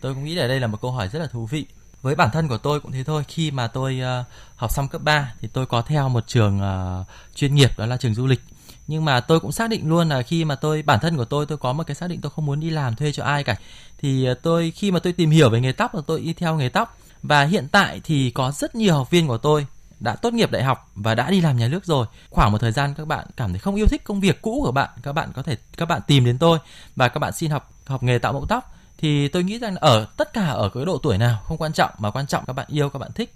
[0.00, 1.66] Tôi cũng nghĩ là đây là một câu hỏi rất là thú vị.
[2.02, 4.26] Với bản thân của tôi cũng thế thôi, khi mà tôi uh,
[4.56, 7.96] học xong cấp 3 thì tôi có theo một trường uh, chuyên nghiệp đó là
[7.96, 8.40] trường du lịch
[8.86, 11.46] nhưng mà tôi cũng xác định luôn là khi mà tôi bản thân của tôi
[11.46, 13.56] tôi có một cái xác định tôi không muốn đi làm thuê cho ai cả
[13.98, 16.68] thì tôi khi mà tôi tìm hiểu về nghề tóc là tôi đi theo nghề
[16.68, 19.66] tóc và hiện tại thì có rất nhiều học viên của tôi
[20.00, 22.06] đã tốt nghiệp đại học và đã đi làm nhà nước rồi.
[22.30, 24.72] Khoảng một thời gian các bạn cảm thấy không yêu thích công việc cũ của
[24.72, 26.58] bạn, các bạn có thể các bạn tìm đến tôi
[26.96, 30.06] và các bạn xin học học nghề tạo mẫu tóc thì tôi nghĩ rằng ở
[30.16, 32.66] tất cả ở cái độ tuổi nào không quan trọng mà quan trọng các bạn
[32.70, 33.32] yêu các bạn thích.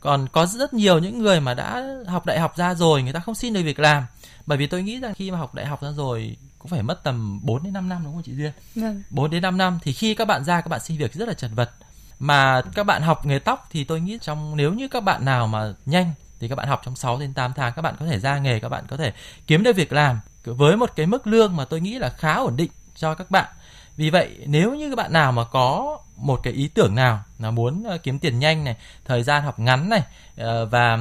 [0.00, 3.20] Còn có rất nhiều những người mà đã học đại học ra rồi người ta
[3.20, 4.04] không xin được việc làm
[4.46, 7.04] bởi vì tôi nghĩ rằng khi mà học đại học ra rồi cũng phải mất
[7.04, 8.52] tầm 4 đến 5 năm đúng không chị Duyên?
[8.74, 9.02] Vâng.
[9.10, 11.34] 4 đến 5 năm thì khi các bạn ra các bạn xin việc rất là
[11.34, 11.70] chật vật
[12.18, 15.46] mà các bạn học nghề tóc thì tôi nghĩ trong, nếu như các bạn nào
[15.46, 18.18] mà nhanh thì các bạn học trong 6 đến 8 tháng, các bạn có thể
[18.18, 19.12] ra nghề, các bạn có thể
[19.46, 20.20] kiếm được việc làm.
[20.44, 23.46] Với một cái mức lương mà tôi nghĩ là khá ổn định cho các bạn
[23.98, 27.50] vì vậy nếu như các bạn nào mà có một cái ý tưởng nào là
[27.50, 30.02] muốn ờ, kiếm tiền nhanh này thời gian học ngắn này
[30.36, 30.98] ờ, và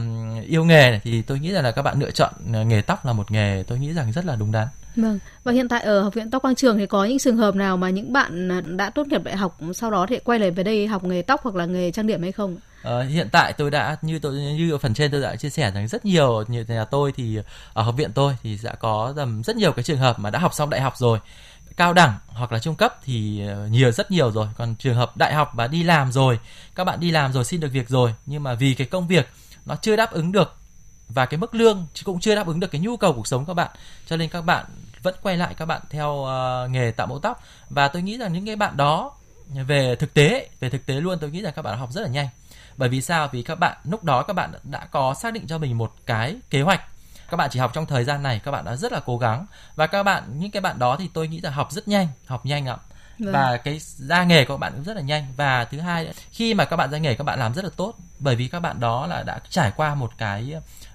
[0.48, 3.06] yêu nghề này thì tôi nghĩ rằng là các bạn lựa chọn ờ, nghề tóc
[3.06, 5.20] là một nghề tôi nghĩ rằng rất là đúng đắn Vâng.
[5.44, 7.78] Và hiện tại ở học viện tóc Quang Trường thì có những trường hợp nào
[7.78, 10.88] mà những bạn đã tốt nghiệp đại học sau đó thì quay lại về đây
[10.88, 12.58] học nghề tóc hoặc là nghề trang điểm hay không?
[12.84, 15.72] Ờ, hiện tại tôi đã như tôi như ở phần trên tôi đã chia sẻ
[15.72, 17.40] rằng rất nhiều như nhà tôi thì
[17.74, 20.40] ở học viện tôi thì đã có tầm rất nhiều cái trường hợp mà đã
[20.40, 21.20] học xong đại học rồi
[21.78, 24.48] cao đẳng hoặc là trung cấp thì ờ, nhiều rất nhiều rồi.
[24.58, 26.40] Còn trường hợp đại học và đi làm rồi
[26.76, 29.30] các bạn đi làm rồi xin được việc rồi nhưng mà vì cái công việc
[29.66, 30.56] nó chưa đáp ứng được
[31.10, 33.54] và cái mức lương cũng chưa đáp ứng được cái nhu cầu cuộc sống các
[33.54, 33.72] bạn
[34.06, 34.66] cho nên các bạn
[35.04, 37.44] vẫn quay lại các bạn theo uh, nghề tạo mẫu tóc.
[37.70, 39.12] Và tôi nghĩ rằng những cái bạn đó
[39.68, 42.08] về thực tế về thực tế luôn tôi nghĩ rằng các bạn học rất là
[42.08, 42.28] nhanh.
[42.78, 43.30] Bởi vì sao?
[43.32, 46.36] Vì các bạn lúc đó các bạn đã có xác định cho mình một cái
[46.50, 46.82] kế hoạch
[47.30, 49.46] các bạn chỉ học trong thời gian này các bạn đã rất là cố gắng.
[49.76, 52.46] Và các bạn những cái bạn đó thì tôi nghĩ là học rất nhanh học
[52.46, 52.78] nhanh ạ.
[53.20, 53.34] Vâng.
[53.34, 55.26] và cái ra nghề của các bạn cũng rất là nhanh.
[55.38, 57.94] Và thứ hai khi mà các bạn ra nghề các bạn làm rất là tốt.
[58.20, 60.54] Bởi vì các bạn đó là đã trải qua một cái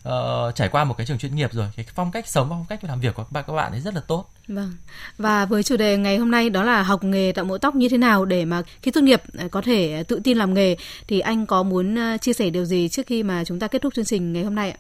[0.08, 1.66] uh, trải qua một cái trường chuyên nghiệp rồi.
[1.76, 3.80] Cái phong cách sống và phong cách làm việc của các bạn các bạn ấy
[3.80, 4.30] rất là tốt.
[4.48, 4.72] Vâng.
[5.18, 7.88] Và với chủ đề ngày hôm nay đó là học nghề tạo mẫu tóc như
[7.88, 10.76] thế nào để mà khi tốt nghiệp ờ, có thể tự tin làm nghề
[11.08, 13.82] thì anh có muốn ờ, chia sẻ điều gì trước khi mà chúng ta kết
[13.82, 14.78] thúc chương trình ngày hôm nay ạ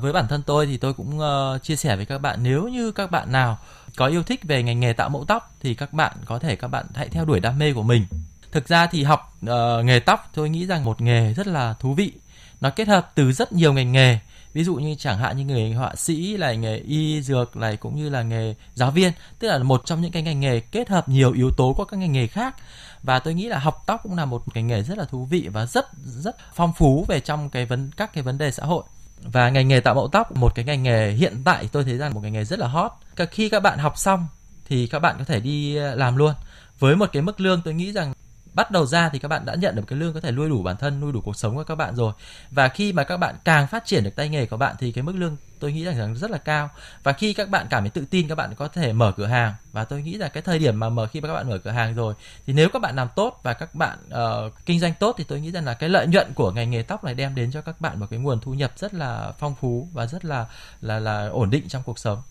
[0.00, 2.92] với bản thân tôi thì tôi cũng uh, chia sẻ với các bạn nếu như
[2.92, 3.58] các bạn nào
[3.96, 6.68] có yêu thích về ngành nghề tạo mẫu tóc thì các bạn có thể các
[6.68, 8.06] bạn hãy theo đuổi đam mê của mình.
[8.52, 9.50] Thực ra thì học uh,
[9.84, 12.12] nghề tóc tôi nghĩ rằng một nghề rất là thú vị.
[12.60, 14.18] Nó kết hợp từ rất nhiều ngành nghề.
[14.52, 17.96] Ví dụ như chẳng hạn như nghề họa sĩ là nghề y dược này cũng
[17.96, 21.08] như là nghề giáo viên, tức là một trong những cái ngành nghề kết hợp
[21.08, 22.56] nhiều yếu tố của các ngành nghề khác
[23.02, 25.48] và tôi nghĩ là học tóc cũng là một ngành nghề rất là thú vị
[25.52, 28.82] và rất rất phong phú về trong cái vấn các cái vấn đề xã hội
[29.22, 32.14] và ngành nghề tạo mẫu tóc, một cái ngành nghề hiện tại tôi thấy rằng
[32.14, 32.92] một ngành nghề rất là hot.
[33.30, 34.26] Khi các bạn học xong
[34.68, 36.34] thì các bạn có thể đi ờ, làm luôn.
[36.78, 38.12] Với một cái mức lương tôi nghĩ rằng
[38.54, 40.62] bắt đầu ra thì các bạn đã nhận được cái lương có thể nuôi đủ
[40.62, 42.12] bản thân nuôi đủ cuộc sống của các bạn rồi
[42.50, 45.04] và khi mà các bạn càng phát triển được tay nghề của bạn thì cái
[45.04, 46.70] mức lương tôi nghĩ rằng rất là cao
[47.02, 49.54] và khi các bạn cảm thấy tự tin các bạn có thể mở cửa hàng
[49.72, 51.70] và tôi nghĩ là cái thời điểm mà mở khi mà các bạn mở cửa
[51.70, 52.14] hàng rồi
[52.46, 55.40] thì nếu các bạn làm tốt và các bạn uh, kinh doanh tốt thì tôi
[55.40, 57.80] nghĩ rằng là cái lợi nhuận của ngành nghề tóc này đem đến cho các
[57.80, 60.46] bạn một cái nguồn thu nhập rất là phong phú và rất là
[60.80, 62.22] là là ổn định trong cuộc sống.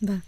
[0.00, 0.20] Vâng.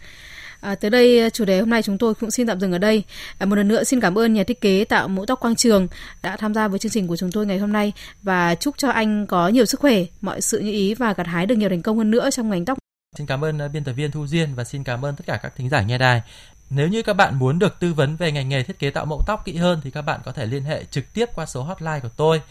[0.67, 2.79] À, tới đây à, chủ đề hôm nay chúng tôi cũng xin tạm dừng ở
[2.79, 3.05] đây.
[3.39, 5.89] À, một lần nữa xin cảm ơn nhà thiết kế tạo mũ tóc Quang Trường
[6.23, 8.91] đã tham gia với chương trình của chúng tôi ngày hôm nay và chúc cho
[8.91, 11.83] anh có nhiều sức khỏe, mọi sự như ý và gặt hái được nhiều thành
[11.83, 12.79] công hơn nữa trong ngành tóc.
[13.17, 15.37] Xin cảm ơn à, biên tập viên Thu Duyên và xin cảm ơn tất cả
[15.43, 16.23] các thính giả nghe đài.
[16.71, 19.23] Nếu như các bạn muốn được tư vấn về ngành nghề thiết kế tạo mẫu
[19.27, 22.01] tóc kỹ hơn thì các bạn có thể liên hệ trực tiếp qua số hotline
[22.01, 22.43] của tôi.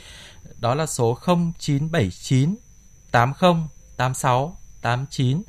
[0.60, 2.56] Đó là số 0979
[3.12, 3.54] 80
[3.97, 5.41] 86 89.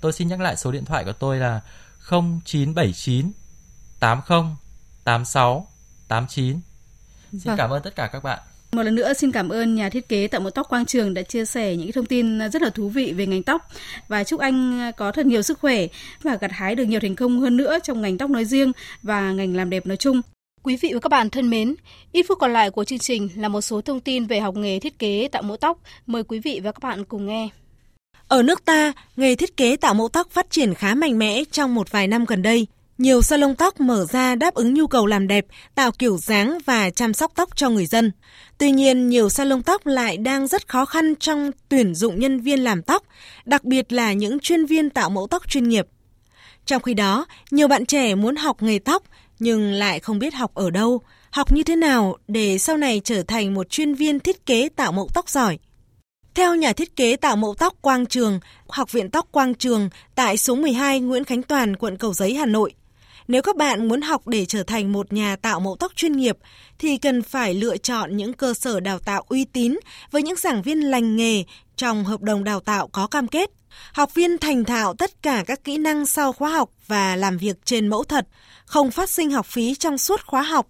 [0.00, 1.60] Tôi xin nhắc lại số điện thoại của tôi là
[2.10, 3.32] 0979
[4.00, 4.38] 80
[5.04, 5.66] 86
[6.08, 6.60] 89.
[7.32, 7.56] Xin vâng.
[7.56, 8.38] cảm ơn tất cả các bạn.
[8.72, 11.22] Một lần nữa xin cảm ơn nhà thiết kế tạo mẫu tóc Quang Trường đã
[11.22, 13.68] chia sẻ những thông tin rất là thú vị về ngành tóc
[14.08, 15.86] và chúc anh có thật nhiều sức khỏe
[16.22, 19.32] và gặt hái được nhiều thành công hơn nữa trong ngành tóc nói riêng và
[19.32, 20.20] ngành làm đẹp nói chung.
[20.62, 21.74] Quý vị và các bạn thân mến,
[22.12, 24.78] ít phút còn lại của chương trình là một số thông tin về học nghề
[24.78, 25.78] thiết kế tạo mẫu tóc.
[26.06, 27.48] Mời quý vị và các bạn cùng nghe.
[28.28, 31.74] Ở nước ta, nghề thiết kế tạo mẫu tóc phát triển khá mạnh mẽ trong
[31.74, 32.66] một vài năm gần đây.
[32.98, 36.90] Nhiều salon tóc mở ra đáp ứng nhu cầu làm đẹp, tạo kiểu dáng và
[36.90, 38.12] chăm sóc tóc cho người dân.
[38.58, 42.64] Tuy nhiên, nhiều salon tóc lại đang rất khó khăn trong tuyển dụng nhân viên
[42.64, 43.02] làm tóc,
[43.44, 45.86] đặc biệt là những chuyên viên tạo mẫu tóc chuyên nghiệp.
[46.66, 49.02] Trong khi đó, nhiều bạn trẻ muốn học nghề tóc
[49.38, 53.22] nhưng lại không biết học ở đâu, học như thế nào để sau này trở
[53.22, 55.58] thành một chuyên viên thiết kế tạo mẫu tóc giỏi.
[56.34, 60.36] Theo nhà thiết kế tạo mẫu tóc Quang Trường, Học viện Tóc Quang Trường tại
[60.36, 62.74] số 12 Nguyễn Khánh Toàn, quận Cầu Giấy, Hà Nội,
[63.28, 66.36] nếu các bạn muốn học để trở thành một nhà tạo mẫu tóc chuyên nghiệp
[66.78, 69.74] thì cần phải lựa chọn những cơ sở đào tạo uy tín
[70.10, 71.44] với những giảng viên lành nghề
[71.76, 73.50] trong hợp đồng đào tạo có cam kết.
[73.92, 77.56] Học viên thành thạo tất cả các kỹ năng sau khóa học và làm việc
[77.64, 78.26] trên mẫu thật,
[78.64, 80.66] không phát sinh học phí trong suốt khóa học,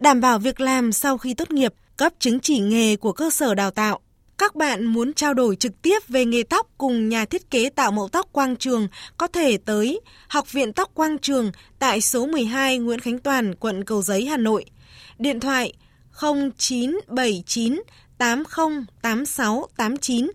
[0.00, 3.54] đảm bảo việc làm sau khi tốt nghiệp, cấp chứng chỉ nghề của cơ sở
[3.54, 4.00] đào tạo.
[4.42, 7.92] Các bạn muốn trao đổi trực tiếp về nghề tóc cùng nhà thiết kế tạo
[7.92, 12.78] mẫu tóc Quang Trường có thể tới Học viện Tóc Quang Trường tại số 12
[12.78, 14.64] Nguyễn Khánh Toàn, quận Cầu Giấy, Hà Nội.
[15.18, 15.72] Điện thoại
[16.20, 17.82] 0979
[18.18, 20.30] 808689.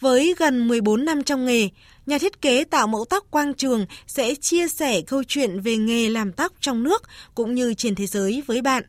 [0.00, 1.68] Với gần 14 năm trong nghề,
[2.06, 6.08] nhà thiết kế tạo mẫu tóc Quang Trường sẽ chia sẻ câu chuyện về nghề
[6.08, 7.02] làm tóc trong nước
[7.34, 8.84] cũng như trên thế giới với bạn.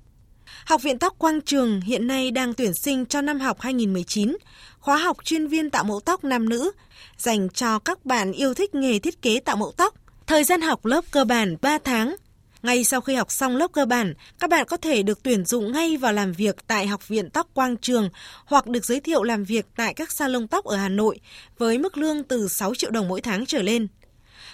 [0.69, 4.38] Học viện Tóc Quang Trường hiện nay đang tuyển sinh cho năm học 2019,
[4.79, 6.71] khóa học chuyên viên tạo mẫu tóc nam nữ,
[7.17, 9.93] dành cho các bạn yêu thích nghề thiết kế tạo mẫu tóc.
[10.27, 12.15] Thời gian học lớp cơ bản 3 tháng.
[12.63, 15.71] Ngay sau khi học xong lớp cơ bản, các bạn có thể được tuyển dụng
[15.71, 18.10] ngay vào làm việc tại Học viện Tóc Quang Trường
[18.45, 21.19] hoặc được giới thiệu làm việc tại các salon tóc ở Hà Nội
[21.58, 23.88] với mức lương từ 6 triệu đồng mỗi tháng trở lên.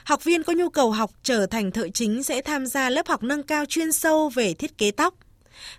[0.03, 3.23] Học viên có nhu cầu học trở thành thợ chính sẽ tham gia lớp học
[3.23, 5.13] nâng cao chuyên sâu về thiết kế tóc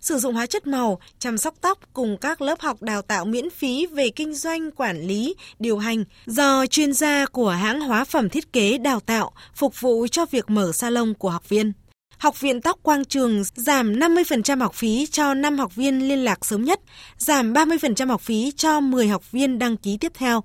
[0.01, 3.51] sử dụng hóa chất màu, chăm sóc tóc cùng các lớp học đào tạo miễn
[3.51, 8.29] phí về kinh doanh, quản lý, điều hành do chuyên gia của hãng hóa phẩm
[8.29, 11.73] thiết kế đào tạo phục vụ cho việc mở salon của học viên.
[12.19, 16.47] Học viện Tóc Quang Trường giảm 50% học phí cho 5 học viên liên lạc
[16.47, 16.81] sớm nhất,
[17.19, 20.43] giảm 30% học phí cho 10 học viên đăng ký tiếp theo.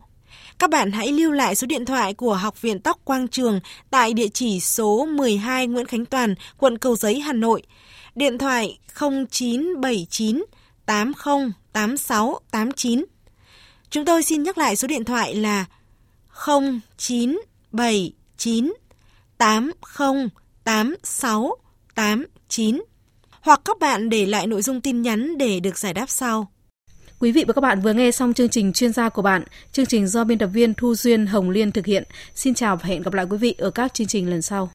[0.59, 4.13] Các bạn hãy lưu lại số điện thoại của Học viện Tóc Quang Trường tại
[4.13, 7.61] địa chỉ số 12 Nguyễn Khánh Toàn, quận Cầu Giấy, Hà Nội
[8.15, 10.43] điện thoại 0979
[10.85, 13.05] 80 86 89.
[13.89, 15.65] Chúng tôi xin nhắc lại số điện thoại là
[16.45, 18.73] 0979
[19.37, 19.73] 80
[20.63, 21.55] 86
[21.95, 22.81] 89
[23.41, 26.51] hoặc các bạn để lại nội dung tin nhắn để được giải đáp sau.
[27.19, 29.43] Quý vị và các bạn vừa nghe xong chương trình chuyên gia của bạn.
[29.71, 32.03] Chương trình do biên tập viên Thu Duyên Hồng Liên thực hiện.
[32.35, 34.71] Xin chào và hẹn gặp lại quý vị ở các chương trình lần sau.